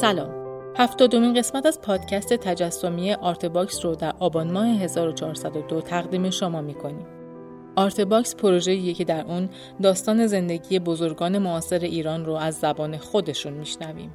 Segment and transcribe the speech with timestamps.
[0.00, 0.30] سلام
[0.76, 7.06] هفتادمین قسمت از پادکست تجسمی آرتباکس رو در آبان ماه 1402 تقدیم شما می‌کنیم.
[7.76, 9.48] آرتباکس پروژه‌ایه که در اون
[9.82, 14.10] داستان زندگی بزرگان معاصر ایران رو از زبان خودشون میشنویم.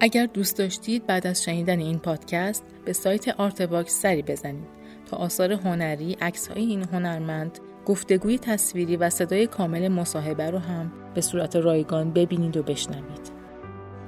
[0.00, 4.68] اگر دوست داشتید بعد از شنیدن این پادکست به سایت آرتباکس سری بزنید
[5.10, 11.20] تا آثار هنری، عکس‌های این هنرمند، گفتگوی تصویری و صدای کامل مصاحبه رو هم به
[11.20, 13.35] صورت رایگان ببینید و بشنوید.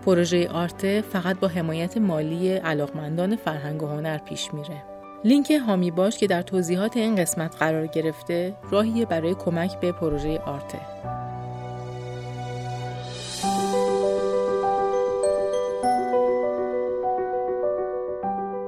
[0.07, 4.83] پروژه آرته فقط با حمایت مالی علاقمندان فرهنگ و هنر پیش میره.
[5.25, 10.39] لینک هامی باش که در توضیحات این قسمت قرار گرفته راهیه برای کمک به پروژه
[10.39, 10.79] آرته.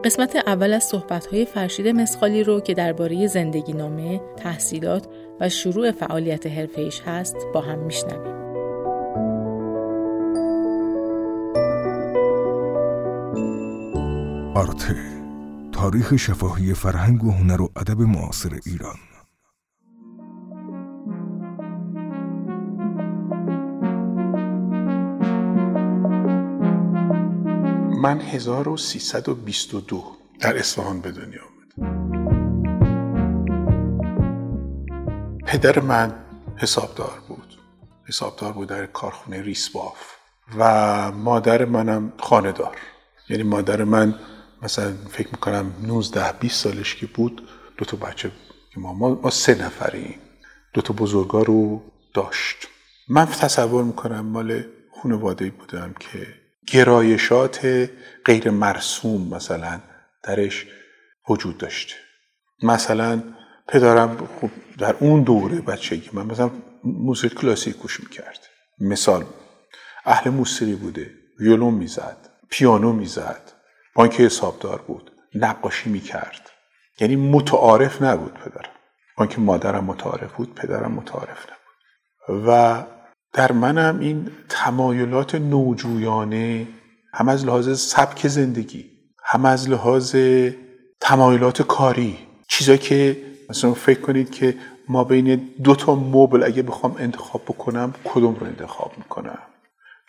[0.05, 5.07] قسمت اول از صحبت‌های فرشید مسخالی رو که درباره زندگی نامه، تحصیلات
[5.41, 8.40] و شروع فعالیت حرفه‌ایش هست با هم میشنویم.
[14.61, 14.97] آرته
[15.73, 18.97] تاریخ شفاهی فرهنگ و هنر و ادب معاصر ایران.
[28.03, 31.73] من 1322 در اصفهان به دنیا آمد
[35.47, 36.15] پدر من
[36.57, 37.59] حسابدار بود.
[38.09, 39.99] حسابدار بود در کارخونه ریسباف
[40.59, 42.77] و مادر منم خاندار
[43.29, 44.15] یعنی مادر من
[44.63, 48.31] مثلا فکر می‌کنم 19 20 سالش که بود دو تا بچه
[48.77, 50.19] ما ما سه نفریم.
[50.75, 51.83] دو تا بزرگا رو
[52.15, 52.57] داشت.
[53.09, 54.65] من تصور می‌کنم مال
[55.03, 56.27] خانواده بودم که
[56.67, 57.91] گرایشات
[58.25, 59.81] غیر مرسوم مثلا
[60.23, 60.67] درش
[61.29, 61.95] وجود داشته
[62.63, 63.23] مثلا
[63.69, 66.51] پدرم خب در اون دوره بچگی من مثلا
[66.85, 68.49] موسیقی کلاسیک گوش می‌کرد.
[68.81, 69.25] مثال
[70.05, 73.50] اهل موسیقی بوده ویولون می‌زد پیانو می‌زد.
[74.01, 75.11] بانک حسابدار بود.
[75.35, 76.51] نقاشی می‌کرد.
[77.01, 78.71] یعنی متعارف نبود پدرم.
[79.17, 82.47] بانک مادرم متعارف بود پدرم متعارف نبود.
[82.47, 82.83] و
[83.33, 86.69] در منم این تمایلات نوجویانه
[87.15, 88.91] هم از لحاظ سبک زندگی
[89.25, 90.17] هم از لحاظ
[91.01, 94.55] تمایلات کاری چیزایی که مثلا فکر کنید که
[94.89, 99.39] ما بین دو تا مبل اگه بخوام انتخاب بکنم کدوم رو انتخاب می‌کنم؟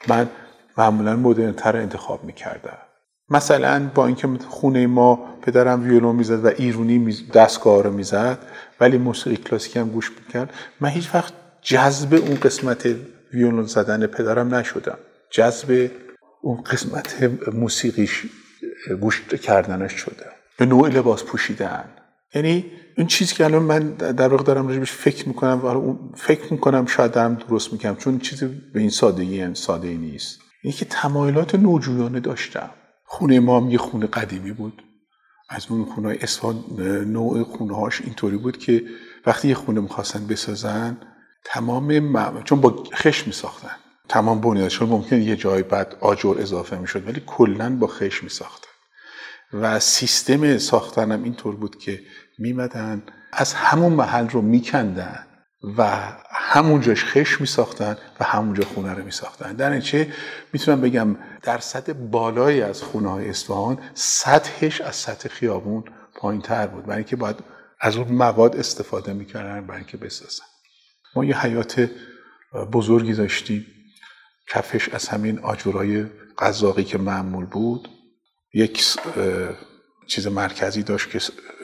[0.08, 0.30] من
[0.78, 2.78] معمولا مدرنتر انتخاب می‌کردم.
[3.32, 8.38] مثلا با اینکه خونه ما پدرم ویولون می‌زد و ایرونی دستگاه رو می‌زد
[8.80, 12.96] ولی موسیقی کلاسیک هم گوش می‌کرد من هیچ وقت جذب اون قسمت
[13.34, 14.98] ویولون زدن پدرم نشدم.
[15.32, 15.90] جذب
[16.42, 18.26] اون قسمت موسیقیش
[19.02, 21.86] گوش کردنش شدم به نوع لباس پوشیدن.
[22.36, 22.66] یعنی
[22.98, 27.12] این چیزی که الان من در واقع دارم راجبش فکر می‌کنم و فکر می‌کنم شاید
[27.12, 30.40] دارم درست می‌کنم چون چیزی به این سادگی هم ساده ای نیست.
[30.64, 32.70] اینه که تمایلات نوجویانه داشتم.
[33.14, 34.84] خونه ما هم یه خونه قدیمی بود.
[35.50, 36.64] از اون خونه اصفهان
[37.08, 38.84] نوع خونه هاش اینطوری بود که
[39.26, 40.98] وقتی یه خونه می‌خواستن بسازن
[41.44, 43.76] تمام چون با خش میساختن.
[44.10, 48.68] تمام بنیادشون ممکن یه جای بعد آجر اضافه می‌شد ولی کلا با خش میساختن.
[49.54, 52.00] و سیستم ساختنم اینطور بود که
[52.40, 55.28] میمدن از همون محل رو میکندن
[55.78, 55.88] و
[56.32, 59.54] همونجاش خش میساختن و همونجا خونه رو میساختن.
[59.54, 60.14] در چه
[60.54, 65.84] می‌تونم بگم درصد بالایی از خونه های اصفهان سطحش از سطح خیابون
[66.16, 66.84] پایین تر بود.
[66.84, 67.36] برای اینکه باید
[67.80, 70.46] از اون مواد استفاده می‌کردن برای اینکه بسازن.
[71.16, 71.90] ما یه حیات
[72.74, 73.66] بزرگی داشتیم.
[74.48, 76.06] کفش از همین آجورای
[76.38, 77.90] قزاقی که معمول بود.
[78.54, 78.98] یک
[80.08, 81.20] چیز مرکزی داشت که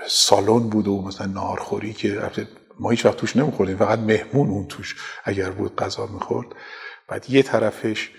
[0.08, 2.32] سالن بود و مثلا نارخوری که
[2.80, 6.48] ما هیچ وقت توش نمیخوردیم فقط مهمون اون توش اگر بود غذا می‌خورد.
[7.08, 8.12] بعد یه طرفش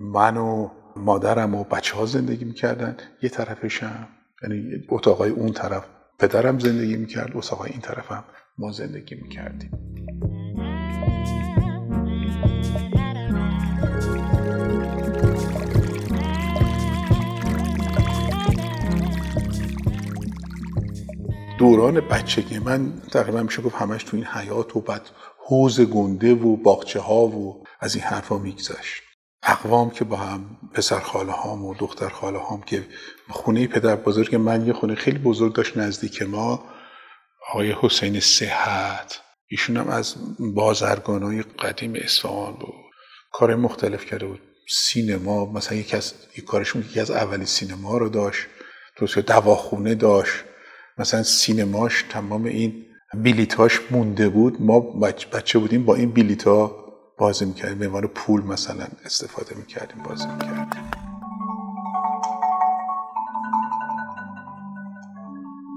[0.00, 2.96] من و مادرم و بچه ها زندگی می‌کردن.
[3.22, 4.08] یه طرفش هم
[4.42, 5.84] یعنی اتاقای اون طرف
[6.18, 8.24] پدرم زندگی می‌کرد اتاقای این طرف هم
[8.58, 9.70] ما زندگی می‌کردیم.
[21.58, 25.02] دوران بچگی من تقریبا میشه گفت همش تو این حیات و بعد
[25.38, 29.07] حوز گنده و باغچه ها و از این حرفا میگذشت.
[29.42, 32.86] اقوام که با هم پسر خاله هام و دختر خاله هام که
[33.30, 36.64] خونه پدر بزرگ من یه خونه خیلی بزرگ داشت نزدیک ما
[37.50, 39.20] آقای حسین صحت.
[39.46, 40.14] ایشون هم از
[40.54, 42.74] بازرگان های قدیم اصفهان بود.
[43.32, 44.40] کار مختلف کرده بود.
[44.68, 48.46] سینما مثلا یکی از یک کارشون یکی از اولی سینما رو داشت.
[48.96, 50.44] تو دواخونه داشت.
[50.98, 54.62] مثلا سینماش تمام این بیلیتاش مونده بود.
[54.62, 54.80] ما
[55.32, 56.87] بچه بودیم با این بیلیتا
[57.18, 57.78] بازی می‌کردیم.
[57.78, 60.90] به پول مثلا استفاده می‌کردیم بازی می‌کردیم.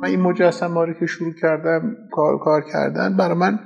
[0.01, 3.59] من این مجسمه رو که شروع کردم کار کار کردن برای من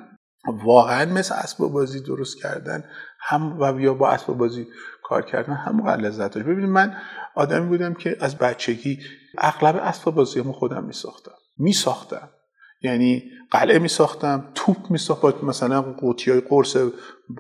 [0.64, 2.84] واقعا مثل اسباب بازی درست کردن
[3.20, 4.68] هم و یا با اسباب بازی
[5.04, 6.96] کار کردن هم قد لذت داشت ببینید من
[7.36, 9.00] آدمی بودم که از بچگی
[9.38, 11.32] اغلب اسباب بازی خودم میساختم.
[11.58, 12.30] میساختم.
[12.86, 16.78] یعنی قلعه می ساختم توپ می ساختم مثلا قوطی های قرص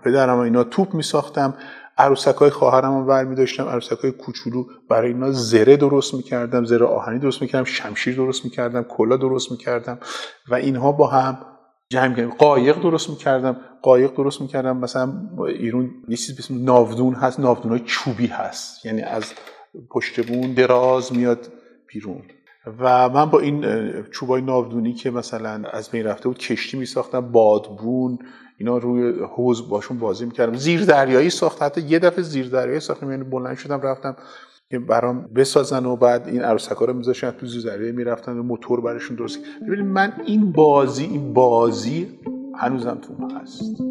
[0.04, 1.54] پدرم و اینا توپ می ساختم
[1.98, 6.66] عروسک های خواهرم رو برمی داشتم عروسک های کوچولو برای اینا زره درست می کردم
[6.66, 10.00] زره آهنی درست می کردم شمشیر درست می کردم کلا درست می کردم
[10.48, 11.38] و اینها با هم
[11.90, 15.14] جمع کردم قایق درست می کردم قایق درست می کردم مثلا
[15.48, 18.86] ایرون یه چیز اسم ناودون هست ناودون های چوبی هست.
[18.86, 19.34] یعنی از
[19.90, 21.52] پشت بون دراز میاد
[21.88, 22.24] بیرون.
[22.80, 23.66] و من با این
[24.12, 28.20] چوبای ناودونی که مثلا از بین رفته بود کشتی می ساختم بادبون
[28.58, 30.56] اینا روی حوز باشون بازی می‌کردم.
[30.56, 31.62] زیر دریایی ساخت.
[31.62, 34.16] حتی یه دفعه زیر دریایی ساختم یعنی بلند شدم رفتم
[34.70, 38.82] که برام بسازن و بعد این عروسکا رو میذاشتن تو زیر دریایی می‌رفتن و موتور
[38.82, 42.20] براشون درست ببینید من این بازی این بازی
[42.58, 43.82] هنوزم تو هست.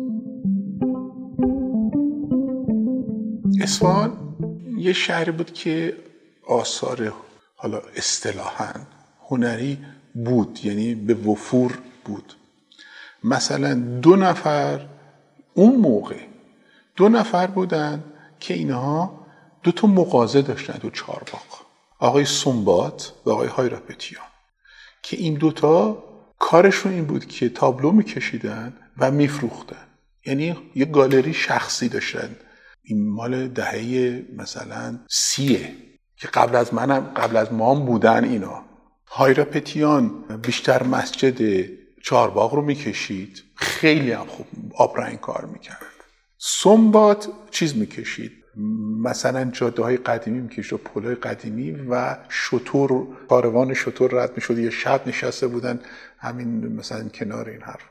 [3.60, 4.12] اصفهان
[4.76, 5.94] یه شهری بود که
[6.46, 7.12] آثار
[7.64, 8.72] حالا اصطلاحا
[9.28, 9.78] هنری
[10.14, 12.34] بود یعنی به وفور بود.
[13.24, 14.88] مثلا دو نفر
[15.54, 16.20] اون موقع
[16.96, 18.04] دو نفر بودن
[18.40, 19.26] که اینها
[19.62, 21.66] دو تا مغازه داشتن دو چارباق
[21.98, 24.26] آقای سنبات و آقای هایراپتیان
[25.02, 26.04] که این دوتا
[26.38, 29.86] کارشون این بود که تابلو میکشیدن و میفروختن.
[30.26, 32.36] یعنی یه گالری شخصی داشتن.
[32.82, 35.83] این مال دهه مثلا سیه.
[36.16, 38.62] که قبل از منم قبل از مام بودن اینا.
[39.06, 40.10] هایراپتیان
[40.42, 41.68] بیشتر مسجد
[42.02, 43.42] چارباغ رو می‌کشید.
[43.56, 44.46] خیلی هم خوب
[44.76, 45.86] آبرنگ کار می‌کرد.
[46.38, 48.32] سنبات چیز می‌کشید.
[49.02, 54.58] مثلا جاده های قدیمی می‌کشید و پلای قدیمی و شطور کاروان شطور رد می‌شد.
[54.58, 55.80] یه شب نشسته بودن
[56.18, 57.82] همین مثلا کنار این حرف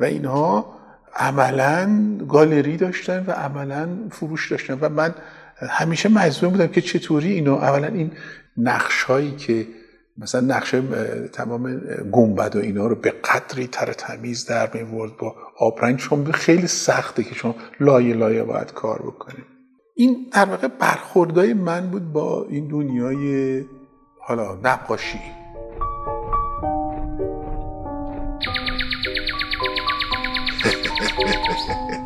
[0.00, 0.76] و اینها
[1.16, 4.78] عملا گالری داشتن و عملا فروش داشتن.
[4.80, 5.14] و من
[5.60, 8.12] همیشه مجذوب بودم که چطوری اینو اولا این
[8.56, 9.66] نقش هایی که
[10.18, 10.82] مثلا نقشه
[11.32, 11.76] تمام
[12.12, 17.24] گنبد و اینا رو به قدری تر تمیز در میورد با آبرنگ چون خیلی سخته
[17.24, 19.44] که چون لایه لایه باید کار بکنیم
[19.94, 23.64] این در واقع برخوردای من بود با این دنیای
[24.20, 25.20] حالا نقاشی.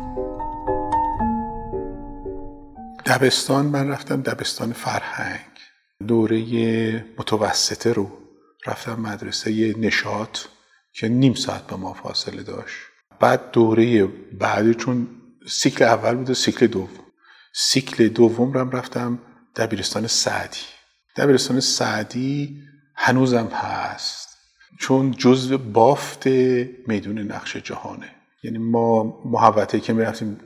[3.05, 5.45] دبستان من رفتم دبستان فرهنگ.
[6.07, 8.11] دوره متوسطه رو
[8.67, 10.47] رفتم مدرسه نشات
[10.93, 12.75] که نیم ساعت به ما فاصله داشت.
[13.19, 14.05] بعد دوره
[14.39, 15.07] بعدی چون
[15.47, 16.89] سیکل اول بود و سیکل دوم.
[17.53, 19.19] سیکل دوم رم رفتم
[19.55, 20.59] دبیرستان سعدی.
[21.17, 22.61] دبیرستان سعدی
[22.95, 24.37] هنوزم هست.
[24.79, 26.27] چون جزو بافت
[26.87, 28.15] میدون نقش جهانه.
[28.43, 30.39] یعنی ما محوطه که می‌رفتیم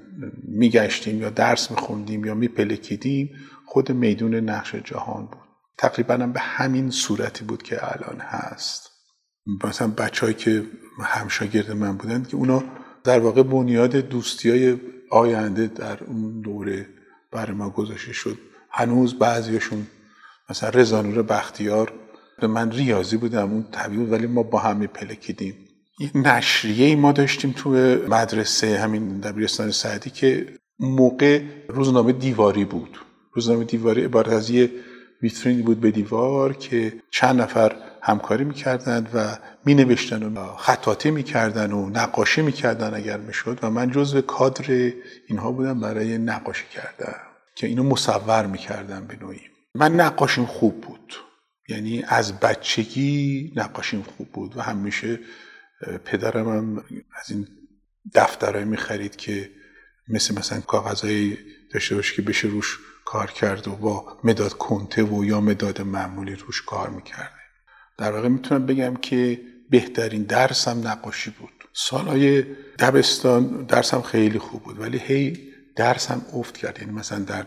[0.44, 3.36] میگشتیم یا درس میخوندیم یا میپلکیدیم
[3.66, 5.42] خود میدون نقش جهان بود.
[5.78, 8.92] تقریبا هم به همین صورتی بود که الان هست.
[9.64, 10.64] مثلا بچههایی که
[11.00, 12.64] همشاگرد من بودن که اونا
[13.04, 14.78] در واقع بنیاد دوستی های
[15.12, 16.88] آینده در اون دوره
[17.32, 18.38] برای ما گذاشته شد.
[18.72, 19.88] هنوز بعضیشون
[20.50, 21.94] مثلا رزانور بختیار
[22.42, 25.65] من ریاضی بودم اون طبیعی ولی ما با هم پلکیدیم
[26.16, 27.70] نشریه ما داشتیم تو
[28.10, 30.48] مدرسه همین دبیرستان سعدی که
[30.80, 33.00] موقع روزنامه دیواری بود.
[33.34, 34.72] روزنامه دیواری عبارت از یه
[35.22, 39.84] ویترینی بود به دیوار که چند نفر همکاری می‌کردند و می
[40.36, 44.92] و خطاطی می‌کردن و نقاشی می‌کردن اگر می‌شد و من جزو کادر
[45.28, 47.16] اینها بودم برای نقاشی کردن
[47.56, 49.42] که اینو مصور می‌کردم به نوعی.
[49.76, 51.14] من نقاشیم خوب بود.
[51.70, 55.20] یعنی از بچگی نقاشیم خوب بود و همیشه
[56.06, 56.78] پدرم هم
[57.22, 57.48] از این
[58.14, 59.52] دفترهای می‌خرید که
[60.08, 61.38] مثل مثلا کاغذهایی
[61.74, 66.36] داشته باشه که بشه روش کار کرد و با مداد کنته و یا مداد معمولی
[66.36, 67.30] روش کار می‌کرده.
[67.98, 71.50] در واقع می‌تونم بگم که بهترین درسم نقاشی بود.
[71.74, 72.42] سالهای
[72.80, 76.80] دبستان درسم خیلی خوب بود ولی هی درسم افت کرد.
[76.80, 77.46] یعنی مثلا در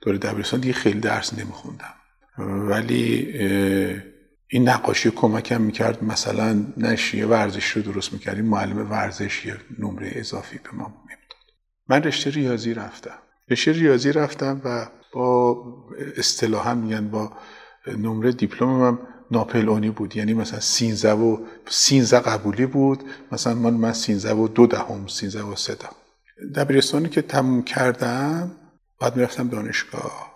[0.00, 1.94] دور دبستان دیگه خیلی درس نمیخوندم.
[2.38, 3.32] ولی
[4.52, 10.58] این نقاشی کمکم می‌کرد مثلا نشیه ورزش رو درست می‌کردیم معلم ورزش یه نمره اضافی
[10.58, 11.20] به ما می‌داد.
[11.88, 13.18] من رشته ریاضی رفتم.
[13.50, 15.64] رشته ریاضی رفتم و با
[16.16, 17.32] اصطلاحا میگن با
[17.86, 18.98] نمره دیپلمم
[19.30, 20.16] ناپلونی بود.
[20.16, 23.04] یعنی مثلا سینزه و سینزه قبولی بود.
[23.32, 25.92] مثلا من من سینزه و دو دهم سینزه و سه دهم.
[26.54, 28.50] دبیرستانی که تموم کردم
[29.00, 30.32] بعد می‌رفتم دانشگاه.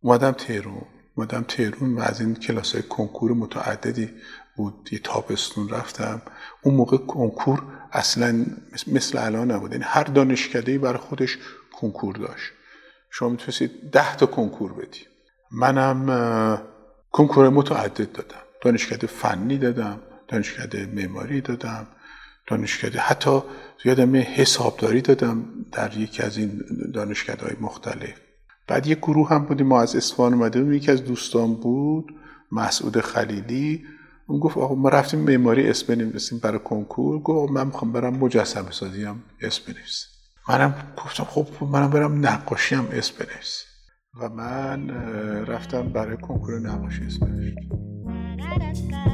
[0.00, 0.82] اومدم تهرون
[1.14, 4.10] اومدم تهرون و از این کلاس های کنکور متعددی
[4.56, 4.88] بود.
[4.92, 6.22] یه تابستون رفتم.
[6.62, 8.46] اون موقع کنکور اصلا
[8.86, 9.72] مثل الان نبود.
[9.72, 11.38] یعنی هر دانشکده برای خودش
[11.72, 12.52] کنکور داشت.
[13.10, 15.00] شما می‌تونستید ده تا کنکور بدی.
[15.50, 16.62] منم
[17.12, 18.42] کنکور متعدد دادم.
[18.62, 21.86] دانشکده فنی دادم دانشکده معماری دادم
[22.46, 23.42] دانشکده حتی
[23.84, 26.60] یادم حسابداری دادم در یکی از این
[26.94, 28.14] دانشکده های مختلف.
[28.66, 32.14] بعد یک گروه هم بودیم ما از اصفهان اومده یکی از دوستان بود
[32.52, 33.84] مسعود خلیلی.
[34.26, 37.18] اون گفت آقا ما رفتیم معماری اسم بنویسیم برای کنکور.
[37.18, 40.06] گفت من می‌خوام برم مجسمه سازی هم اسم بنویسم.
[40.48, 43.64] منم گفتم خب منم برم نقاشی هم اسم بنویسم.
[44.20, 44.90] و من
[45.46, 49.13] رفتم برای کنکور نقاشی اسم بنویسم.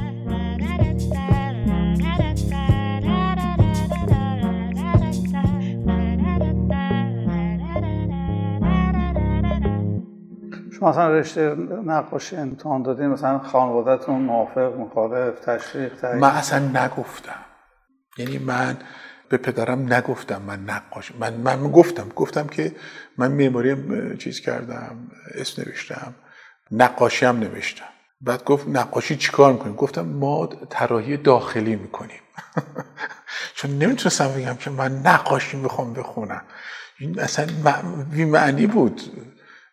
[10.81, 17.45] مثلا رشته نقاشی امتحان دادین مثلا خانوادهتون موافق مخالف تشویق من اصلا نگفتم.
[18.17, 18.77] یعنی من
[19.29, 21.11] به پدرم نگفتم من نقاش.
[21.19, 22.75] من من گفتم گفتم که
[23.17, 24.97] من معماری چیز کردم
[25.35, 26.15] اسم نوشتم
[26.71, 27.85] نقاشی هم نوشتم.
[28.21, 32.19] بعد گفت نقاشی چیکار می‌کنیم؟ گفتم ما طراحی داخلی می‌کنیم.
[33.55, 36.41] چون نمی‌تونستم بگم که من نقاشی می‌خوام بخونم.
[36.99, 37.47] این اصلا
[38.11, 39.01] بی معنی بود.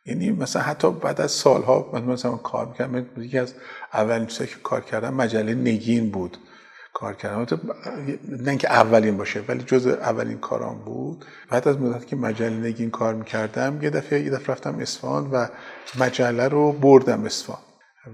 [0.08, 3.54] یعنی مثلا حتی بعد از سالها من مثلا کار می‌کردم یکی از
[3.94, 6.36] اولین چیزایی که کار کردم مجله نگین بود.
[6.94, 7.60] کار کردم.
[8.28, 11.24] نه اینکه اولین باشه ولی جز اولین کارام بود.
[11.50, 15.46] بعد از مدت که مجله نگین کار می‌کردم یه دفعه یه دفعه رفتم اصفهان و
[15.98, 17.58] مجله رو بردم اصفهان.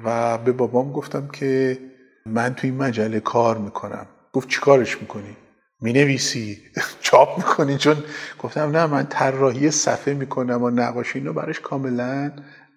[0.04, 1.78] و به بابام گفتم که
[2.26, 4.06] من توی مجله کار می‌کنم.
[4.32, 5.36] گفت چیکارش می‌کنی؟
[5.84, 6.62] می نویسی
[7.00, 7.78] چاپ می‌کنی.
[7.78, 8.04] چون
[8.38, 12.32] گفتم نه من طراحی صفحه می‌کنم و نقاشی اینو براش کاملا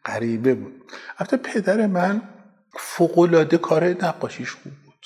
[0.05, 0.91] غریبه بود.
[1.17, 2.21] البته پدر من
[2.79, 5.05] فوقالعاده کار نقاشیش خوب بود.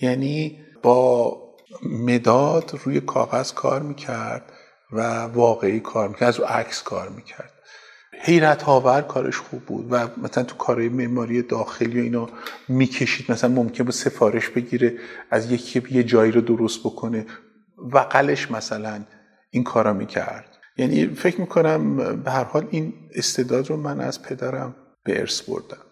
[0.00, 1.36] یعنی با
[1.82, 4.52] مداد روی کاغذ کار می‌کرد
[4.92, 7.52] و واقعی کار می‌کرد از عکس کار می‌کرد.
[8.26, 12.28] حیرت آور کارش خوب بود و مثلا تو کارهای معماری داخلی و اینا
[12.68, 13.32] می‌کشید.
[13.32, 14.98] مثلا ممکن به سفارش بگیره
[15.30, 17.26] از یکی یه جایی رو درست بکنه.
[17.78, 19.04] وقلش مثلا
[19.50, 20.56] این کارا می‌کرد.
[20.76, 25.82] یعنی فکر می‌کنم به هر حال این استعداد رو من از پدرم به ارث بردم.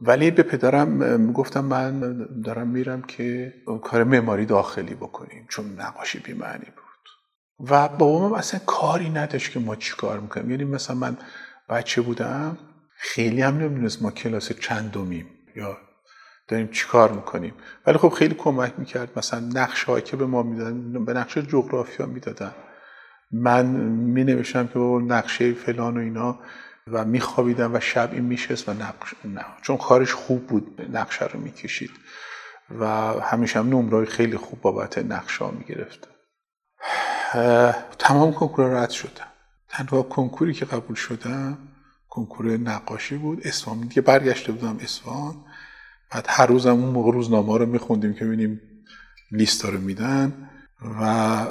[0.00, 6.64] ولی به پدرم گفتم من دارم میرم که کار معماری داخلی بکنیم چون نقاشی بیمعنی
[6.64, 6.84] بود.
[7.70, 10.50] و بابام اصلا کاری نداشت که ما چی کار می‌کنیم.
[10.50, 11.16] یعنی مثلا من
[11.70, 12.58] بچه بودم؟
[12.96, 15.76] خیلی هم نمی‌دونست ما کلاس چندمیم یا
[16.48, 17.54] داریم چیکار می‌کنیم.
[17.86, 19.10] ولی خب خیلی کمک می‌کرد.
[19.16, 22.54] مثلا نقشه که به ما می‌دادن به نقشه جغرافیا می‌دادن.
[23.32, 26.38] من می نوشتم که بابا نقشه فلان و اینا
[26.86, 29.44] و میخوابیدم و شب این میشست و نقش نه.
[29.62, 31.90] چون کارش خوب بود نقشه رو می‌کشید.
[32.78, 32.86] و
[33.20, 36.08] همیشه هم نمرای خیلی خوب بابت نقشه ها می‌گرفت
[37.98, 39.26] تمام کنکور رد شدم
[39.70, 41.58] تنها کنکوری که قبول شدم
[42.08, 43.46] کنکور نقاشی بود.
[43.46, 45.44] اصفهان دیگه برگشته بودم اصفهان
[46.10, 48.60] بعد هر روزم اون موقع روزنامه رو میخوندیم که ببینیم
[49.32, 50.50] لیست رو میدن.
[51.00, 51.46] و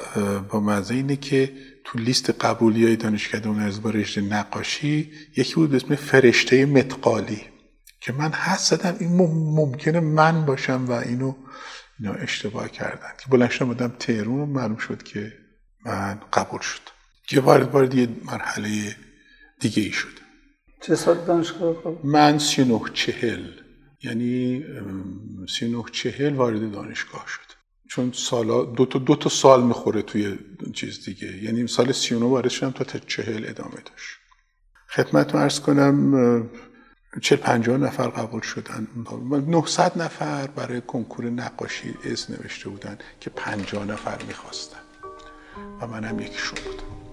[0.48, 1.52] با مزه اینه که
[1.84, 7.42] تو لیست قبولی های دانشکده اون از رشته نقاشی یکی بود اسم فرشته متقالی
[8.00, 9.16] که من حس زدم این
[9.56, 11.34] ممکنه من باشم و اینو
[12.00, 13.10] اینا اشتباه کردن.
[13.18, 15.32] که بلند شدم بودم تهرون معلوم شد که
[15.86, 16.80] من قبول شد
[17.30, 18.96] که وارد وارد یه مرحله
[19.60, 20.18] دیگه ای شد.
[20.80, 23.44] چه سال دانشگاه من سی نه چهل
[24.02, 24.64] یعنی
[25.48, 27.54] سی نه چهل وارد دانشگاه شد.
[27.88, 30.38] چون سالا دو تا, دو تا سال می‌خوره توی
[30.74, 31.42] چیز دیگه.
[31.42, 34.16] یعنی سال سی نه وارد شدم تا تا چهل ادامه داشت.
[34.88, 36.50] خدمتتون ارز کنم
[37.22, 38.88] چه پنجاه نفر قبول شدن.
[39.46, 44.80] 900 نفر برای کنکور نقاشی از نوشته بودن که پنجاه نفر می‌خواستن.
[45.80, 47.09] و منم یکیشون بودم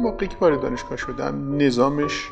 [0.00, 2.28] موقعی که وارد دانشگاه شدم نظامش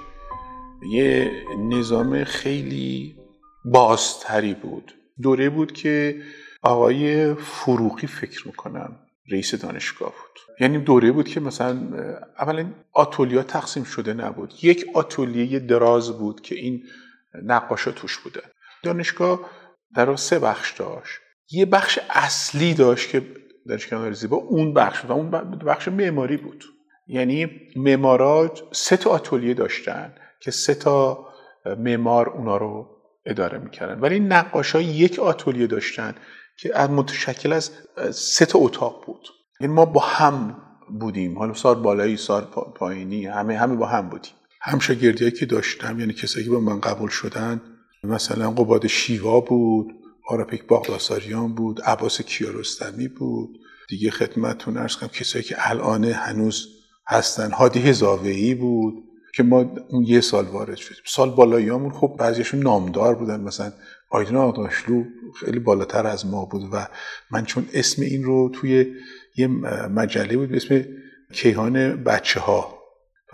[0.90, 3.16] یه نظام خیلی
[3.64, 4.94] بازتری بود.
[5.22, 6.22] دوره بود که
[6.62, 8.98] آقای فروغی فکر می‌کنم
[9.30, 10.40] رئیس دانشگاه بود.
[10.60, 11.78] یعنی دوره بود که مثلا
[12.38, 14.54] اولا آتولیا تقسیم شده نبود.
[14.62, 16.82] یک آتولیه دراز بود که این
[17.42, 18.48] نقاشا توش بودن
[18.82, 19.40] دانشگاه
[19.94, 21.20] در سه بخش داشت.
[21.50, 23.26] یه بخش اصلی داشت که
[23.68, 25.30] دانشگاه با اون بخش و اون
[25.66, 26.64] بخش معماری بود.
[27.08, 31.28] یعنی معمارا سه تا آتلیه داشتن که سه تا
[31.78, 32.88] معمار اونا رو
[33.26, 34.00] اداره می‌کردن.
[34.00, 36.14] ولی نقاش ها یک آتلیه داشتن
[36.58, 37.70] که متشکل از
[38.10, 39.28] سه تا اتاق بود.
[39.60, 40.56] یعنی ما با هم
[41.00, 41.38] بودیم.
[41.38, 44.32] حالا سال بالایی سال پایینی همه همه با هم بودیم.
[44.60, 47.60] هم شاگردی که داشتم یعنی کسایی که به من قبول شدن
[48.04, 49.92] مثلا قباد شیوا بود
[50.28, 53.58] آراپیک باغداساریان بود عباس کیارستمی بود.
[53.88, 56.77] دیگه خدمتتون ارز کنم کسایی که الان هنوز
[57.08, 61.02] هستن هادی هزاوهی بود که ما اون یه سال وارد شدیم.
[61.06, 63.40] سال بالاییامون خب بعضیشون نامدار بودن.
[63.40, 63.72] مثلا
[64.10, 65.04] آیدین آقاشلو
[65.40, 66.88] خیلی بالاتر از ما بود و
[67.30, 68.94] من چون اسم این رو توی
[69.36, 69.46] یه
[69.88, 70.84] مجله بود به اسم
[71.32, 72.78] کیهان بچه ها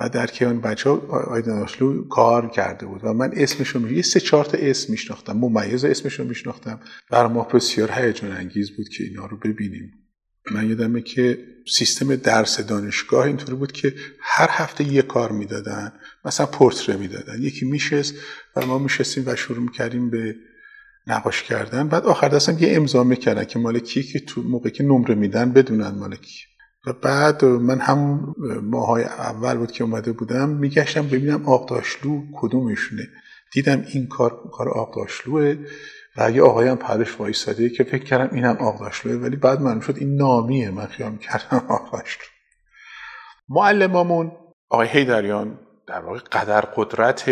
[0.00, 0.96] و در کیهان بچه ها
[1.30, 5.32] آیدین آقاشلو کار کرده بود و من اسمش رو یه سه چهار تا اسم میشناختم.
[5.36, 6.80] ممیز اسمش رو میشناختم.
[7.10, 10.03] بر ما بسیار هیجان انگیز بود که اینا رو ببینیم.
[10.50, 15.92] من یادمه که سیستم درس دانشگاه اینطوری بود که هر هفته یه کار می‌دادن.
[16.24, 17.42] مثلا پورتره می‌دادن.
[17.42, 18.14] یکی میشست
[18.56, 20.36] و ما میشستیم و شروع می‌کردیم به
[21.06, 21.88] نقاش کردن.
[21.88, 25.52] بعد آخر دستم یه امضا می‌کردن که مال کی که تو موقع که نمره میدن
[25.52, 26.44] بدونن مال کی.
[26.86, 33.08] و بعد من هم ماهای اول بود که اومده بودم میگشتم ببینم آقداشلو کدومشونه.
[33.52, 35.56] دیدم این کار کار آقداشلوه
[36.16, 39.96] و یه آقای هم پرش وایساده که فکر کردم اینم آقداشلوه ولی بعد من شد
[39.96, 40.70] این نامیه.
[40.70, 42.24] من خیال کردم آقداشلو
[43.48, 44.32] معلمامون
[44.70, 47.30] آقای هیدریان در واقع قدر قدرت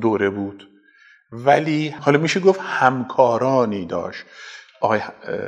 [0.00, 0.68] دوره بود.
[1.32, 4.24] ولی حالا میشه گفت همکارانی داشت
[4.80, 5.00] آقای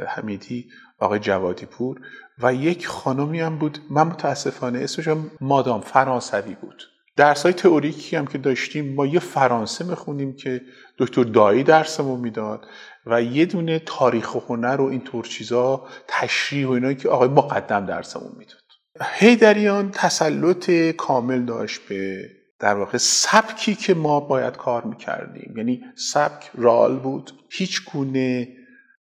[0.08, 2.00] حمیدی آقای جوادی پور
[2.42, 3.78] و یک خانمی هم بود.
[3.90, 5.08] من متاسفانه اسمش
[5.40, 6.82] مادام فرانسوی بود.
[7.20, 10.60] درس های تئوریکی هم که داشتیم ما یه فرانسه می‌خونیم که
[10.98, 12.66] دکتر دایی درسمون می‌داد
[13.06, 17.86] و یه دونه تاریخ و هنر و اینطور چیزا تشریح و اینا که آقای مقدم
[17.86, 18.62] درسمون می‌داد.
[19.02, 25.54] هیدریان تسلط کامل داشت به در واقع سبکی که ما باید کار می‌کردیم.
[25.56, 27.30] یعنی سبک رال بود.
[27.52, 28.48] هیچ گونه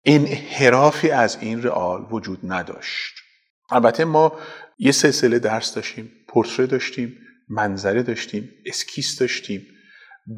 [0.04, 3.14] انحرافی از این رئال وجود نداشت.
[3.70, 4.32] البته ما
[4.78, 7.16] یه سلسله درس داشتیم پورتره داشتیم.
[7.50, 9.66] منظره داشتیم اسکیس داشتیم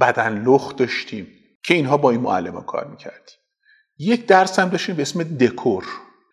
[0.01, 1.27] بدن لخت داشتیم
[1.63, 3.37] که اینها با این معلم کار می‌کردیم.
[3.99, 5.85] یک درس هم داشتیم به اسم دکور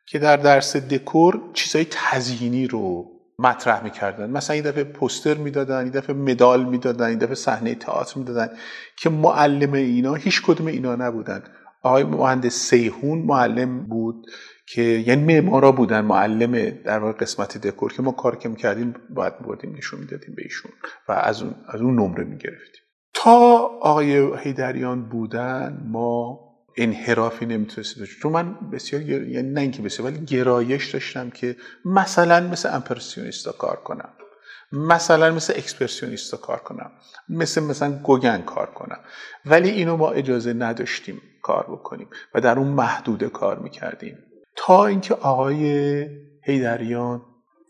[0.06, 3.06] که در درس دکور چیزای تزیینی رو
[3.40, 4.30] مطرح می‌کردن.
[4.30, 8.50] مثلا این دفعه پوستر می‌دادن این دفعه مدال می‌دادن این دفعه صحنه تئاتر می‌دادن
[8.98, 11.44] که معلم اینا هیچ کدوم اینا نبودن.
[11.84, 14.26] آقای مهندس سیهون معلم بود.
[14.70, 19.40] که یعنی معمارا بودن معلم در واقع قسمت دکور که ما کار که می‌کردیم باید
[19.40, 20.72] بردیم نشون می‌دادیم به ایشون
[21.08, 22.82] و از اون, از اون نمره می‌گرفتیم.
[23.14, 26.40] تا آقای هیدریان بودن ما
[26.78, 32.76] انحرافی نمی‌تونستیم چون من بسیار یعنی نه اینکه بسیار ولی گرایش داشتم که مثلا مثل
[32.76, 34.10] امپرسیونیستا کار کنم.
[34.72, 36.92] مثلا مثل اکسپرسیونیستا کار کنم.
[37.30, 39.00] مثل مثلا گوگن کار کنم.
[39.46, 44.18] ولی اینو ما اجازه نداشتیم کار بکنیم و در اون محدوده کار می‌کردیم.
[44.58, 46.06] تا اینکه آقای
[46.44, 47.22] هیدریان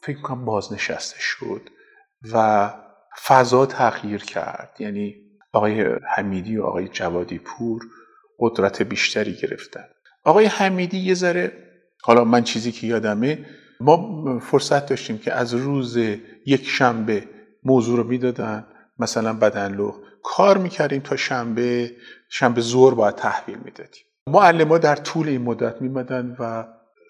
[0.03, 1.61] فکر کنم بازنشسته شد
[2.33, 2.69] و
[3.27, 4.75] فضا تغییر کرد.
[4.79, 5.15] یعنی
[5.53, 7.81] آقای حمیدی و آقای جوادی پور
[8.39, 9.85] قدرت بیشتری گرفتن.
[10.23, 11.51] آقای حمیدی یه ذره
[12.03, 13.45] حالا من چیزی که یادمه
[13.81, 15.97] ما فرصت داشتیم که از روز
[16.45, 17.23] یک شنبه
[17.63, 18.67] موضوع رو می‌دادن.
[18.99, 19.77] مثلا بدن
[20.23, 21.91] کار می‌کردیم تا شنبه
[22.29, 24.03] شنبه زور باید تحویل می‌دادیم.
[24.27, 26.67] معلم در طول این مدت میمدن و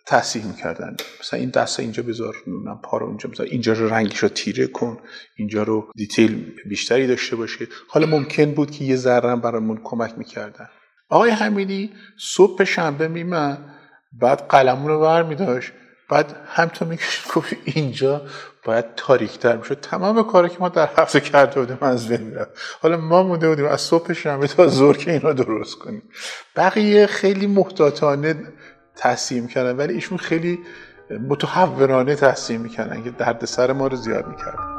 [0.08, 0.96] تحصیل می‌کردن.
[1.20, 3.48] مثلا این دست اینجا بذار نمی‌دونم پا رو اینجا بذار.
[3.48, 4.98] اینجا رو رنگش رو تیره کن.
[5.36, 10.70] اینجا رو دیتیل بیشتری داشته باشه حالا ممکن بود که یه ذره برامون کمک می‌کردن.
[11.10, 13.58] آقای حمیدی صبح شنبه میمن
[14.22, 15.72] بعد قلمون رو ور میداشت.
[16.10, 18.22] بعد همطور می‌کشید گفت اینجا
[18.65, 22.38] باید تاریکتر می‌شد تمام کاری که ما در هفته کرده بودیم از بین
[22.82, 26.04] حالا ما مونده بودیم از صبح شنبه تا زور که اینا درست کنیم.
[26.56, 28.36] بقیه خیلی محتاطانه
[28.98, 29.76] تحصیل می‌کردن.
[29.76, 30.60] ولی ایشون خیلی
[31.30, 34.78] متحورانه تحصیل می‌کردن که درد سر ما رو زیاد می‌کردن.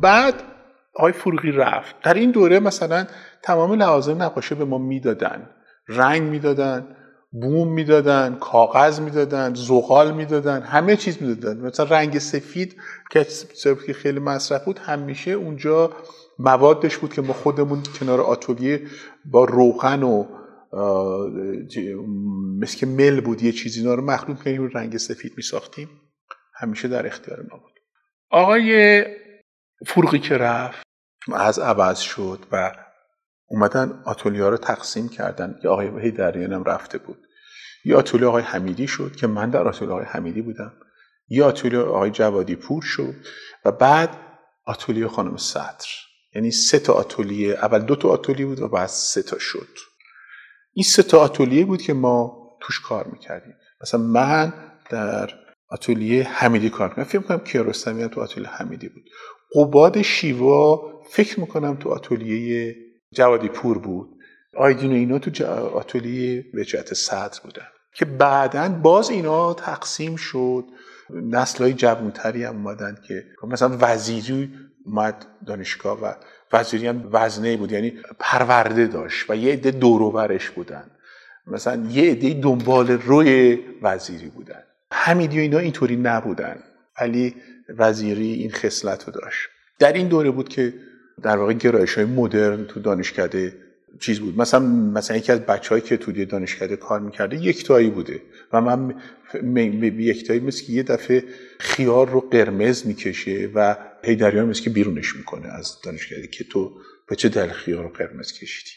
[0.00, 0.34] بعد
[0.94, 1.94] آقای فروغی رفت.
[2.02, 3.06] در این دوره مثلا
[3.42, 5.50] تمام لوازم نقاشی به ما می‌دادن.
[5.88, 6.96] رنگ می‌دادن.
[7.40, 11.60] بوم می‌دادن کاغذ می‌دادن زغال می‌دادن همه چیز می‌دادن.
[11.60, 12.76] مثلا رنگ سفید
[13.86, 15.92] که خیلی مصرف بود همیشه اونجا
[16.38, 18.82] موادش بود که ما خودمون کنار آتولیه
[19.24, 20.24] با روغن و
[22.60, 25.88] مثل که مل بود یه چیزی رو مخلوط کنیم رنگ سفید میساختیم.
[26.54, 27.72] همیشه در اختیار ما بود.
[28.30, 29.04] آقای
[29.86, 30.82] فروغی که رفت
[31.32, 32.72] از عوض شد و
[33.46, 35.54] اومدن آتولیا رو تقسیم کردن.
[35.64, 37.18] یه آقای هیدریان هم رفته بود.
[37.84, 40.72] یه آتولیه آقای حمیدی شد که من در آتولیه آقای حمیدی بودم.
[41.28, 43.14] یه آتولیه آقای جوادی پور شد
[43.64, 44.16] و بعد
[44.66, 45.88] آتولیه خانم سطر
[46.34, 49.68] یعنی سه تا آتولیه اول دو تا آتولیه بود و بعد سه تا شد.
[50.72, 53.54] این سه تا آتولیه بود که ما توش کار می‌کردیم.
[53.82, 54.52] مثلا من
[54.90, 55.30] در
[55.68, 57.08] آتولیه حمیدی کار می‌کردم.
[57.08, 59.04] فکر می‌کنم کیارستمی هم تو آتولیه حمیدی بود.
[59.54, 62.76] قباد شیوا فکر می‌کنم تو آتولیه
[63.14, 64.08] جوادی پور بود.
[64.56, 70.64] آیدین و اینا تو آتولیه وجهت صدر بودن که بعدا باز اینا تقسیم شد.
[71.10, 74.50] نسل های جوانتری هم اومدن که مثلا وزیری
[74.86, 76.12] اومد دانشگاه و
[76.52, 80.90] وزیری هم وزنه بود یعنی پرورده داشت و یه عده دوروورش بودن.
[81.46, 84.62] مثلا یه عده دنبال روی وزیری بودن.
[84.92, 86.56] حمیدی و اینا اینطوری نبودن.
[87.00, 87.34] ولی
[87.78, 89.48] وزیری این خصلت رو داشت.
[89.78, 90.74] در این دوره بود که
[91.22, 93.56] در واقع گرایش های مدرن تو دانشکده
[94.00, 94.38] چیز بود.
[94.38, 98.22] مثلا مثلا یکی از بچههایی که تو دانشکده کار می‌کرده یک تایی بوده
[98.52, 98.94] و من
[99.82, 101.24] یک تایی مثل که یه دفعه
[101.58, 106.72] خیار رو قرمز می‌کشه و هیدریان مثل که بیرونش می‌کنه از دانشکده که تو
[107.08, 108.70] به چه دل خیار رو قرمز کشیدی؟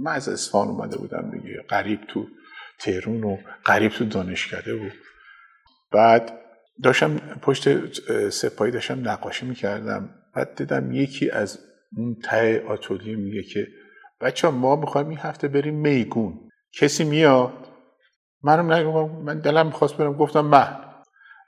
[0.00, 1.64] من از اصفهان اومده بودم دیگه.
[1.68, 2.26] قریب تو
[2.78, 4.92] تهرون و قریب تو دانشکده بود
[5.94, 6.32] بعد
[6.82, 7.68] داشتم پشت
[8.30, 10.10] سپایی داشتم نقاشی می‌کردم.
[10.34, 11.58] بعد دیدم یکی از
[11.96, 13.66] اون ته آتولیه میگه که
[14.20, 16.48] بچه ما می‌خوایم این هفته بریم میگون.
[16.80, 17.68] کسی میاد؟
[18.42, 20.76] منم نگم من دلم می‌خواست برم گفتم من.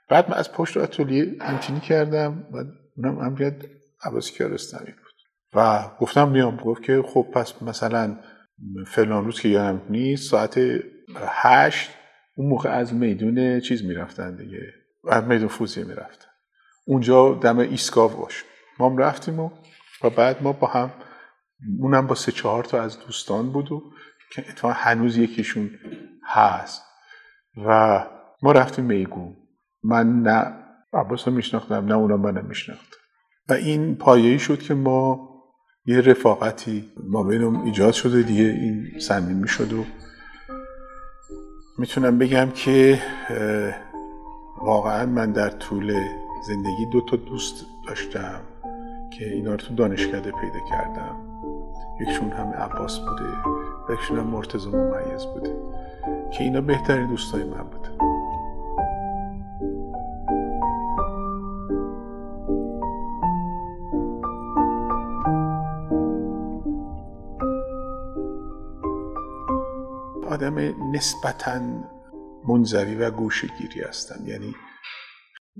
[0.09, 2.57] بعد من از پشت آتولیه همچینی کردم و
[2.97, 3.55] اونم امریت
[4.03, 5.13] عباسی کیارستمی بود.
[5.53, 6.57] و گفتم میام.
[6.57, 8.17] گفت که خب پس مثلا
[8.87, 10.59] فلان روز که یادم نیست ساعت
[11.17, 11.89] هشت
[12.37, 14.73] اون موقع از میدون چیز می‌رفتن دیگه.
[15.07, 16.27] از میدون فوزیه می‌رفتن
[16.87, 18.43] اونجا دم ایسکاو باش.
[18.79, 19.49] ما هم رفتیم و,
[20.03, 20.91] و بعد ما با هم
[21.79, 23.83] اونم با سه چهار تا از دوستان بود و
[24.31, 25.69] که اتفاقا هنوز یکیشون
[26.25, 26.83] هست.
[27.65, 28.03] و
[28.41, 29.37] ما رفتیم میگون.
[29.83, 30.53] من نه
[30.93, 32.97] عباس رو میشناختم نه اونا منم میشناختم
[33.49, 35.29] و این پایه‌ای شد که ما
[35.85, 39.85] یه رفاقتی ما بینم ایجاد شده دیگه این صمیمی شد و
[41.79, 42.99] می‌تونم بگم که
[44.61, 45.93] واقعا من در طول
[46.47, 48.39] زندگی دو تا دوست داشتم
[49.11, 51.15] که اینا رو تو دانشکده پیدا کردم.
[51.99, 53.23] یکشون هم عباس بوده
[53.89, 55.55] و یکشون هم مرتضی ممیز بوده
[56.31, 57.96] که اینا بهترین دوستای من بوده
[70.37, 70.57] آدم
[70.91, 71.61] نسبتاً
[72.47, 74.55] منزوی و گوشگیری هستم یعنی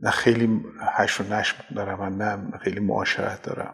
[0.01, 0.61] نه خیلی
[0.95, 3.73] هش و نشم دارم و نه خیلی معاشرت دارم.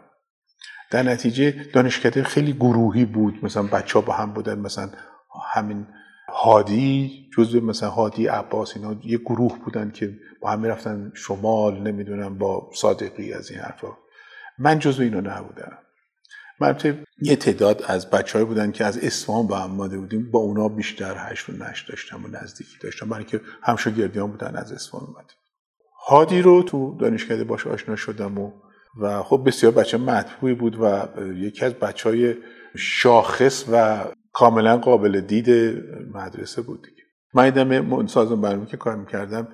[0.90, 3.44] در نتیجه دانشکده خیلی گروهی بود.
[3.44, 4.58] مثلا بچه ها با هم بودن.
[4.58, 4.90] مثلا
[5.52, 5.86] همین
[6.28, 11.80] هادی جزو مثلا هادی عباس اینا یه گروه بودن که با هم می‌رفتن شمال.
[11.80, 13.88] نمی‌دونم با صادقی از این حرفا.
[14.58, 15.78] من جزو اینا نبودم.
[16.64, 20.68] من یه تعداد از بچه بودن که از اصفهان با هم ماده بودیم با اونا
[20.68, 23.40] بیشتر هشت و نشت داشتم و نزدیکی داشتم برای که
[23.96, 25.36] گردیان بودن از اصفهان اومدیم.
[26.08, 28.52] هادی رو تو دانشکده باش آشنا شدم و
[29.00, 32.34] و خب بسیار بچه مطبوعی بود و یکی از بچه های
[32.76, 35.50] شاخص و کاملا قابل دید
[36.14, 37.02] مدرسه بود دیگه.
[37.34, 39.48] من ایدم سازم برنامه که کار می‌کردم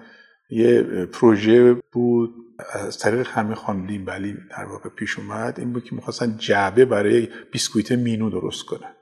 [0.51, 2.35] یه پروژه بود
[2.73, 7.29] از طریق همه خانم لیمبلی در واقع پیش اومد این بود که می‌خواستن جعبه برای
[7.53, 8.95] بیسکویت مینو درست کنن.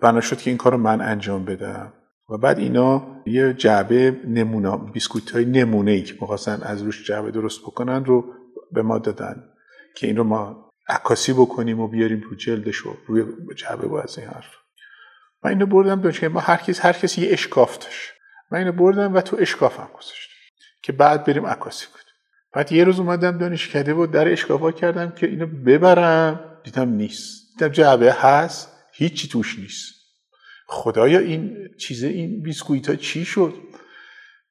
[0.00, 1.92] بنا شد که این کار من انجام بدم.
[2.30, 7.30] و بعد اینا یه جعبه نمونه بیسکویت های نمونه ای که می‌خواستن از روش جعبه
[7.30, 8.24] درست بکنن رو
[8.72, 9.44] به ما دادن
[9.96, 13.24] که این رو ما عکاسی بکنیم و بیاریم رو جلدش و روی
[13.54, 14.54] جعبه با از این حرف.
[15.44, 17.78] من اینو بردم داشت ما هر کس هر کسی یه اشکاف
[18.50, 20.32] من اینو بردم و تو اشکافم گذاشتم
[20.82, 21.86] که بعد بریم عکاسی
[22.56, 26.40] بعد یه روز اومدم دانشکده بود در اشکافا کردم که اینو ببرم.
[26.64, 27.58] دیدم نیست.
[27.58, 29.94] دیدم جعبه هست هیچی توش نیست.
[30.66, 33.54] خدایا این چیزه این بیسکویت ها چی شد؟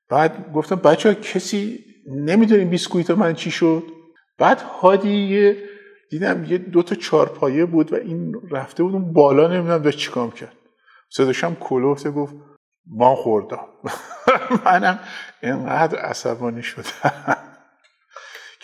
[0.09, 3.83] بعد گفتم بچه ها کسی نمی‌دونه این بیسکویت ها من چی شد؟
[4.37, 5.55] بعد هادی
[6.09, 10.31] دیدم یه دو تا چارپایه بود و این رفته بود اون بالا نمی‌دونم داشت چیکار
[10.31, 10.57] کرد
[11.09, 12.35] صداشم کلوفته گفت
[12.87, 13.67] ما خوردم
[14.65, 14.99] منم
[15.43, 17.54] اینقدر عصبانی شدم.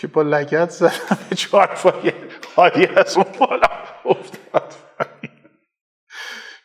[0.02, 2.14] که با لگت زدم به چارپایه
[2.56, 3.68] هادی از اون بالا
[4.06, 4.74] افتاد.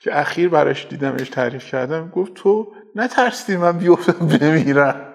[0.01, 2.09] که اخیر براش دیدمش تعریف کردم.
[2.09, 5.13] گفت تو نترسیدی من بیفتم بمیرم.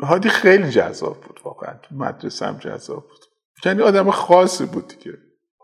[0.00, 1.74] هادی خیلی جذاب بود واقعا.
[1.74, 3.24] تو مدرسه هم جذاب بود.
[3.64, 5.18] یعنی آدم خاصی بود دیگه.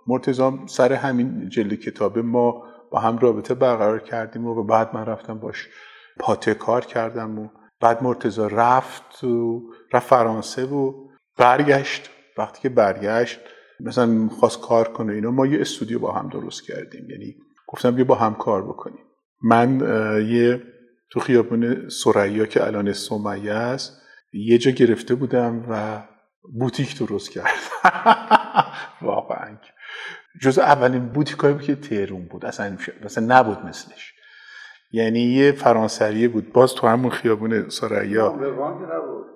[0.06, 5.38] مرتزام سر همین جلد کتابه ما با هم رابطه برقرار کردیم و بعد من رفتم
[5.38, 5.68] باش
[6.20, 7.48] پاته کار کردم و
[7.80, 10.92] بعد مرتزا رفت و رفت فرانسه و
[11.38, 12.10] برگشت.
[12.38, 13.40] وقتی که برگشت
[13.80, 17.10] مثلا خواست کار کنه اینا ما یه استودیو با هم درست کردیم.
[17.10, 19.04] یعنی گفتم بیا با هم کار بکنیم.
[19.42, 19.80] من
[20.28, 20.62] یه
[21.10, 26.02] تو خیابون سریا که الان سمیه است یه جا گرفته بودم و
[26.58, 27.48] بوتیک درست کردم.
[29.02, 29.56] واقعا.
[30.42, 32.44] جز اولین بوتیکایی بود که تهرون بود.
[32.44, 34.15] اصلا مثلا نبود مثلش.
[34.92, 36.52] یعنی یه فرانسویه بود.
[36.52, 38.34] باز تو همون خیابون سریا.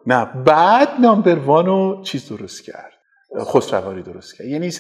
[0.07, 2.93] نه بعد نامبر وان چیز درست کرد.
[3.41, 4.47] خسرواری درست کرد.
[4.47, 4.71] یعنی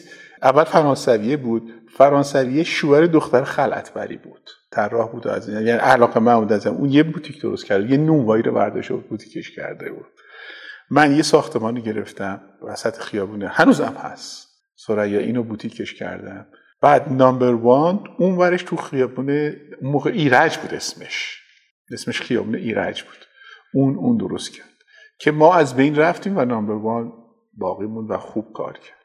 [0.42, 1.72] اول فرانسویه بود.
[1.96, 4.50] فرانسویه شوهر دختر خلعتبری بود.
[4.70, 7.90] طراح بود از یعنی علاقه من بود از اون یه بوتیک درست کرد.
[7.90, 10.06] یه نونوایی رو برداشت و بوتیکش کرده بود.
[10.90, 12.40] من یه ساختمانی گرفتم.
[12.62, 13.48] وسط خیابونه.
[13.48, 14.48] هنوزم هست.
[14.76, 16.46] سریا اینو بوتیکش کردم.
[16.82, 21.40] بعد نامبر وان اون ورش تو خیابون اون موقع ایرج بود اسمش.
[21.92, 23.26] اسمش خیابون ایرج بود.
[23.74, 24.66] اون اون درست کرد.
[25.18, 27.12] که ما از بین رفتیم و نامبر وان
[27.58, 28.96] باقی موند و خوب کار کرد.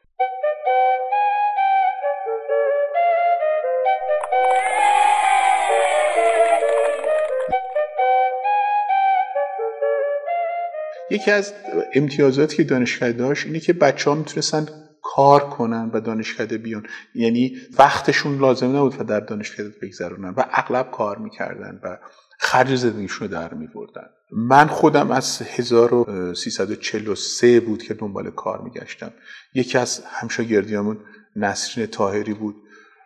[11.11, 11.53] یکی از
[11.93, 14.84] امتیازاتی که دانشگاه داشت اینه که بچه ها می‌تونستن
[15.15, 16.87] کار کنن و دانشکده بیان.
[17.15, 21.97] یعنی وقتشون لازم نبود و در دانشکده بگذرونن و اغلب کار می‌کردن و
[22.39, 24.05] خرج زندگیشون رو در میبردن.
[24.31, 29.11] من خودم از 1343 بود که دنبال کار میگشتم.
[29.53, 30.97] یکی از همشاگردیامون
[31.35, 32.55] نسرین تاهری بود.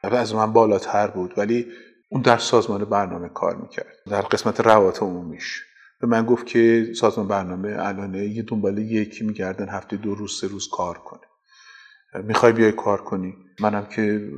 [0.03, 1.67] و از من بالاتر بود ولی
[2.09, 5.63] اون در سازمان برنامه کار می‌کرد در قسمت روابط عمومیش.
[6.01, 10.47] به من گفت که سازمان برنامه الان یه دنبال یکی میگردن هفته دو روز سه
[10.47, 11.21] روز کار کنه.
[12.13, 13.35] می‌خوای بیای کار کنی.
[13.59, 14.31] منم که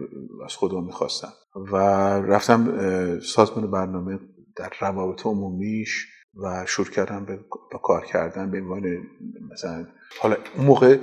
[0.46, 1.34] از خدا می‌خواستم.
[1.56, 1.76] و
[2.20, 4.20] رفتم سازمان برنامه
[4.56, 6.08] در روابط عمومیش
[6.44, 7.40] و شروع کردم به
[7.72, 8.84] با کار کردن به عنوان
[9.52, 9.88] مثلا
[10.20, 10.98] حالا اون موقع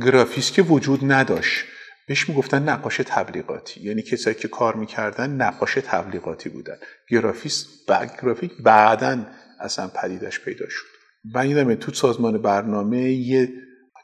[0.00, 1.64] گرافیس که وجود نداشت.
[2.08, 3.80] بهش می‌گفتن نقاش تبلیغاتی.
[3.80, 6.76] یعنی کسایی که کار می‌کردن نقاش تبلیغاتی بودن.
[7.08, 9.26] گرافیس بعد گرافیک بعدا
[9.60, 10.86] اصلا پدیدش پیدا شد.
[11.34, 13.52] من یادم تو سازمان برنامه یه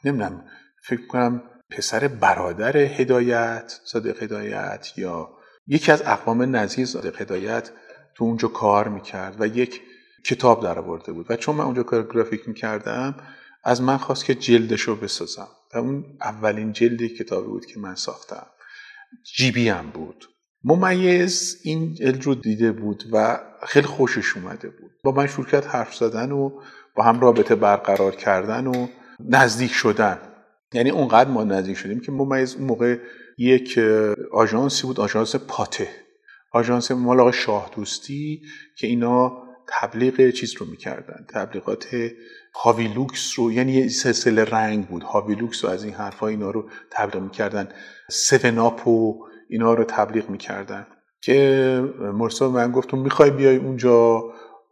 [0.05, 0.45] نمی‌دونم
[0.83, 5.29] فکر کنم پسر برادر هدایت صادق هدایت یا
[5.67, 7.71] یکی از اقوام نزدیک صادق هدایت
[8.15, 9.81] تو اونجا کار می‌کرد و یک
[10.25, 11.25] کتاب در آورده بود.
[11.29, 13.15] و چون من اونجا کار گرافیک می‌کردم
[13.63, 15.47] از من خواست که جلدش رو بسازم.
[15.73, 18.47] و اون اولین جلد کتابی بود که من ساختم.
[19.35, 20.25] جیبی هم بود.
[20.63, 24.91] ممیز این جلد رو دیده بود و خیلی خوشش اومده بود.
[25.03, 26.49] با من شروع حرف زدن و
[26.95, 28.87] با هم رابطه برقرار کردن و
[29.29, 30.17] نزدیک شدن.
[30.73, 32.97] یعنی اونقدر ما نزدیک شدیم که ممیز اون موقع
[33.37, 33.79] یک
[34.31, 35.87] آژانسی بود آژانس پاته.
[36.53, 38.41] آژانس مال آقای شاه دوستی
[38.77, 41.25] که اینا تبلیغ چیز رو می‌کردن.
[41.29, 41.95] تبلیغات
[42.55, 45.03] هاوی لوکس رو یعنی یه سلسله رنگ بود.
[45.03, 47.69] هاوی لوکس و از این حرفا اینا رو تبلیغ می‌کردن.
[48.09, 50.87] سوناپ و اینا رو تبلیغ می‌کردن.
[51.21, 54.23] به مرتضی من گفتم می‌خوای بیای اونجا؟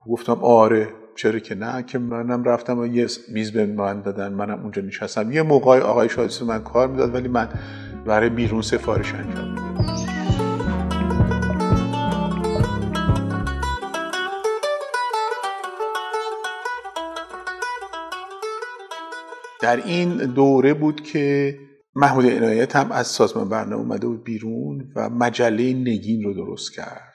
[0.07, 0.93] گفتم آره.
[1.19, 5.31] چرا که نه که منم رفتم و یه میز به من دادن منم اونجا نشستم.
[5.31, 7.49] یه موقع آقای شادیسو من کار می‌داد ولی من
[8.05, 9.55] برای بیرون سفارش انجام
[19.61, 21.57] در این دوره بود که
[21.95, 27.08] محمود عنایت هم از سازمان برنامه اومده بود بیرون و مجله نگین رو درست کرد.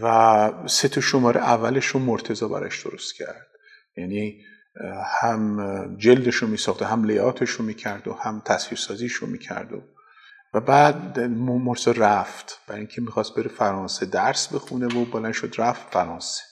[0.00, 3.46] و سه تا شماره اولش رو مرتزا برش درست کرد.
[3.96, 4.44] یعنی
[5.20, 9.82] هم جلدش رو میساخت هم لیاتش رو می‌کرد و هم تصویرسازیش رو می‌کرد و
[10.54, 12.60] و بعد مرسا رفت.
[12.66, 16.42] برای اینکه می‌خواست بره فرانسه درس بخونه و بلند شد رفت فرانسه.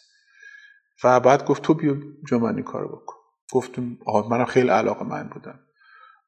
[1.05, 1.97] و بعد گفت تو بیا
[2.29, 3.17] جا من این بکن.
[3.53, 5.61] گفتم آه منم خیلی علاقه من بودم.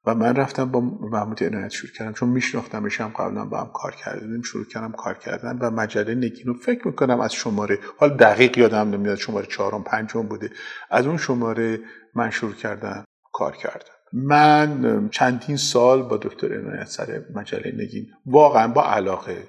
[0.07, 2.12] و من رفتم با محمود عنایت شروع کردم.
[2.12, 6.47] چون میشناختمش هم قبلا با هم کار کردیم شروع کردم کار کردن و مجله نگین
[6.47, 10.51] رو فکر می‌کنم از شماره حال دقیق یادم نمیاد شماره چهارم پنجم بوده.
[10.91, 11.81] از اون شماره
[12.15, 18.69] من شروع کردم کار کردم من چندین سال با دکتر عنایت سر مجله نگین واقعا
[18.69, 19.43] با علاقه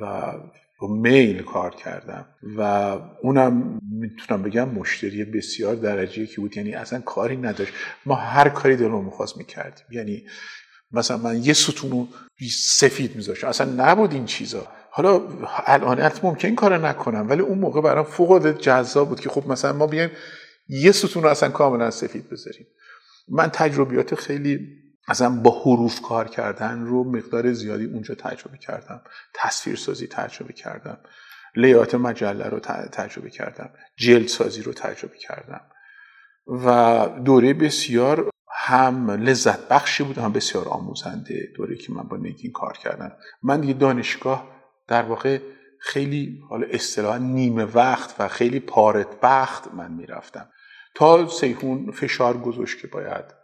[0.00, 0.32] و
[0.80, 2.62] با میل کار کردم و
[3.22, 6.56] اونم می‌تونم بگم مشتری بسیار درجه که بود.
[6.56, 7.72] یعنی اصلا کاری نداشت.
[8.06, 9.86] ما هر کاری دلمون می‌خواست می‌کردیم.
[9.90, 10.26] یعنی
[10.92, 12.08] مثلا من یه ستون
[12.52, 13.48] سفید میذاشتم.
[13.48, 14.66] اصلا نبود این چیزا.
[14.90, 15.22] حالا
[15.66, 19.86] الان ممکن کار نکنم ولی اون موقع برام فوق جذاب بود که خب مثلا ما
[19.86, 20.10] بیایم
[20.68, 22.66] یه ستون رو اصلا کاملا سفید بذاریم.
[23.28, 24.68] من تجربیات خیلی
[25.08, 29.00] مثلا با حروف کار کردن رو مقدار زیادی اونجا تجربه کردم.
[29.34, 30.98] تصویرسازی تجربه کردم.
[31.56, 32.58] لیات مجله رو
[32.92, 33.70] تجربه کردم.
[33.96, 35.60] جلد سازی رو تجربه کردم.
[36.46, 42.52] و دوره بسیار هم لذت بخشی بود هم بسیار آموزنده دوره که من با نگین
[42.52, 43.12] کار کردم.
[43.42, 44.48] من دیگه دانشگاه
[44.88, 45.38] در واقع
[45.80, 50.48] خیلی حالا اصطلاحا نیمه وقت و خیلی پارت بخت من می‌رفتم.
[50.94, 53.37] تا سیهون فشار گذاشت که باید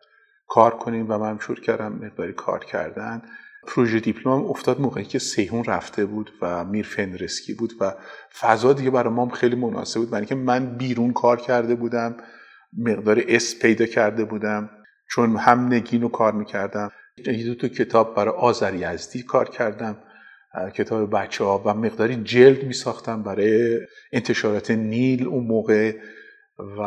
[0.55, 3.23] کار کنیم و من شروع کردم مقداری کار کردن.
[3.67, 7.95] پروژه دیپلم افتاد موقعی که سیهون رفته بود و میر فنرسکی بود و
[8.41, 10.11] فضا دیگه برای ما خیلی مناسب بود.
[10.11, 12.17] برای من بیرون کار کرده بودم
[12.79, 14.71] مقدار اس پیدا کرده بودم
[15.11, 16.91] چون هم نگین رو کار می‌کردم.
[17.27, 19.97] یه دو تا کتاب برای آذر یزدی کار کردم
[20.75, 23.79] کتاب بچه ها و مقداری جلد می ساختم برای
[24.13, 25.93] انتشارات نیل اون موقع
[26.79, 26.83] و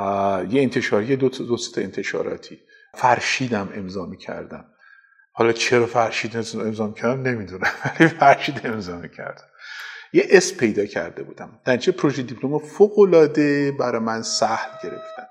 [0.50, 1.44] یه انتشاری دو تا
[1.78, 2.60] انتشاراتی.
[2.98, 4.66] فرشیدم امضا می کردم
[5.32, 9.46] حالا چرا فرشید امضا کردم نمی‌دونم ولی فرشید امضا کردم
[10.14, 11.60] یه اسم پیدا کرده بودم.
[11.66, 15.28] در چه پروژه دیپلم فوق العاده برای من سهل گرفتن.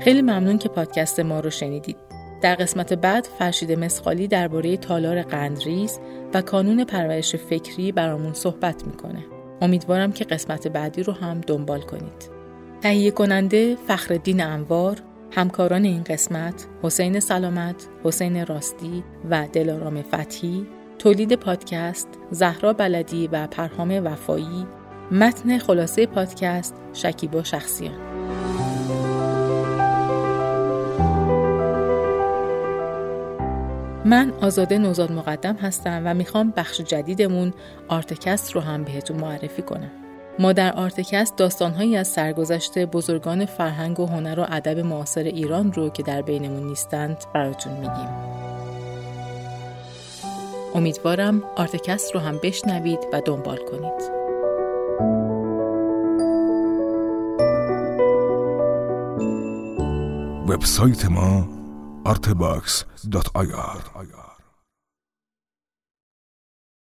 [0.00, 2.07] خیلی ممنون که پادکست ما رو شنیدید.
[2.40, 6.00] در قسمت بعد فرشید مسخالی درباره تالار قندریز
[6.34, 9.24] و کانون پرورش فکری برامون صحبت می‌کنه.
[9.60, 12.30] امیدوارم که قسمت بعدی رو هم دنبال کنید.
[12.80, 14.96] تهیه کننده فخردین انوار،
[15.32, 20.66] همکاران این قسمت حسین سلامت، حسین راستی و دلارام فتحی،
[20.98, 24.66] تولید پادکست زهرا بلدی و پرهام وفایی،
[25.10, 28.17] متن خلاصه پادکست شکیبا شخصیان.
[34.08, 37.52] من آزاده نوزاد مقدم هستم و می‌خوام بخش جدیدمون
[37.88, 39.90] آرتکست رو هم بهتون معرفی کنم.
[40.38, 45.88] ما در آرتکست داستانهایی از سرگذشت بزرگان فرهنگ و هنر و ادب معاصر ایران رو
[45.88, 48.08] که در بینمون نیستند براتون میگیم.
[50.74, 54.18] امیدوارم آرتکست رو هم بشنوید و دنبال کنید.
[60.48, 61.57] وبسایت ما
[62.08, 63.84] artebox.ir.